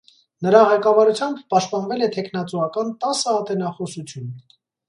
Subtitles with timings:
[0.45, 4.37] Նրա ղեկավարությամբ պաշտպանվել է թեկնածուական տասը ատենախոսություն։